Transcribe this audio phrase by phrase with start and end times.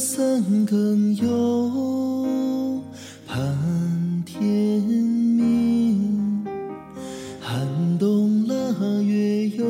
[0.00, 2.82] 三更又
[3.26, 3.54] 盼
[4.24, 4.42] 天
[4.82, 6.42] 明，
[7.38, 8.54] 寒冬腊
[9.02, 9.66] 月又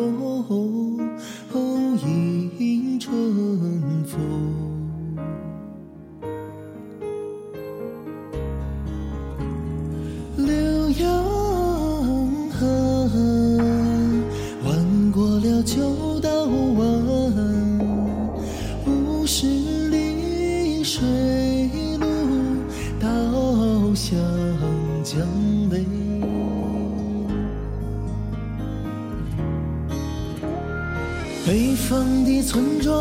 [31.50, 32.94] 北方的村庄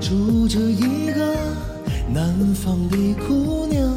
[0.00, 1.36] 住着一个
[2.10, 3.94] 南方的姑娘。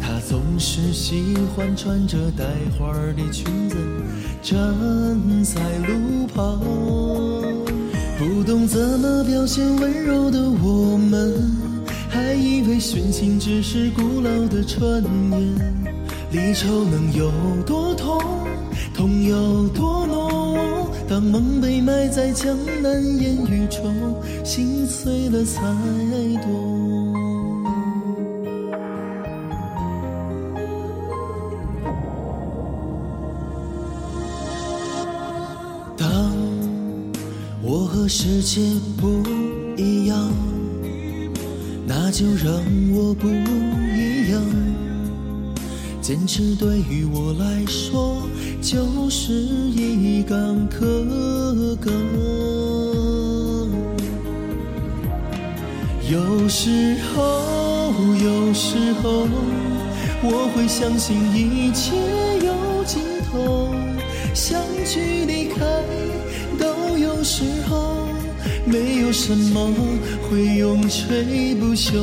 [0.00, 2.44] 她总是喜欢穿着带
[2.78, 3.76] 花的裙子
[4.40, 4.56] 站
[5.42, 6.60] 在路旁，
[8.20, 11.42] 不懂怎么表现温柔的我们，
[12.08, 15.84] 还以为殉情只是古老的传言。
[16.30, 17.32] 离愁能有
[17.66, 18.22] 多痛，
[18.94, 20.69] 痛有多浓？
[21.10, 23.92] 当梦被埋在江南烟雨中，
[24.44, 25.60] 心碎了才
[26.40, 27.12] 懂。
[35.98, 36.32] 当
[37.60, 38.60] 我和世界
[38.96, 39.08] 不
[39.76, 40.16] 一样，
[41.88, 42.54] 那就让
[42.94, 44.40] 我不一样。
[46.10, 48.28] 坚持对于我来说
[48.60, 50.84] 就是一杆可
[51.80, 51.88] 歌。
[56.10, 57.94] 有时候，
[58.24, 59.28] 有时候，
[60.24, 61.94] 我会相信一切
[62.44, 63.00] 有尽
[63.30, 63.72] 头，
[64.34, 65.64] 相聚离开
[66.58, 68.08] 都有时候，
[68.64, 69.72] 没有什么
[70.28, 72.02] 会永垂不朽。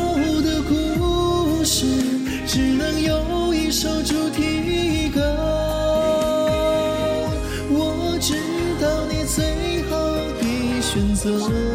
[10.93, 11.70] 选择。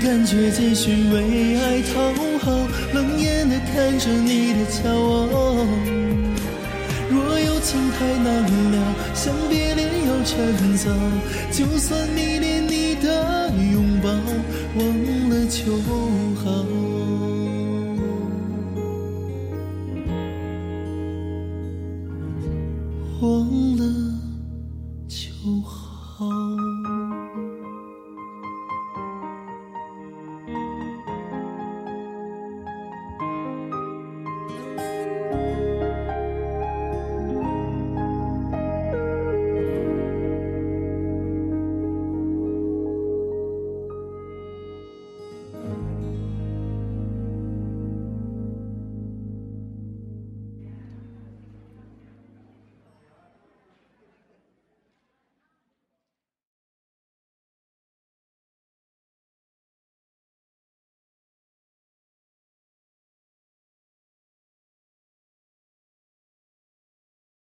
[0.00, 2.50] 感觉继续为爱讨好，
[2.92, 5.66] 冷眼的看着你的骄傲。
[7.10, 8.76] 若有情太难了，
[9.14, 10.90] 想别恋要趁早。
[11.50, 14.08] 就算迷恋你的拥抱，
[14.76, 14.84] 忘
[15.30, 15.76] 了就
[16.36, 16.44] 好，
[23.20, 23.82] 忘了
[25.08, 25.16] 就
[25.62, 27.07] 好。